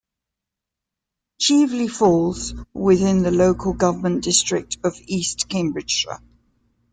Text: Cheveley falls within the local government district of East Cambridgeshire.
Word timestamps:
Cheveley 1.39 1.87
falls 1.87 2.55
within 2.73 3.21
the 3.21 3.29
local 3.29 3.73
government 3.73 4.23
district 4.23 4.77
of 4.83 4.95
East 5.05 5.47
Cambridgeshire. 5.47 6.17